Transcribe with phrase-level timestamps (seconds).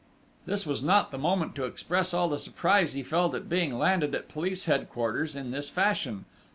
[0.47, 4.15] This was not the moment to express all the surprise he felt at being landed
[4.15, 6.25] at Police Headquarters in this fashion....